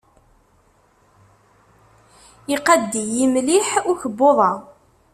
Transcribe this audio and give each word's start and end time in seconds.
Iqadd-iyi 2.55 3.25
mliḥ 3.33 3.67
ukebbuḍ-a. 3.91 4.51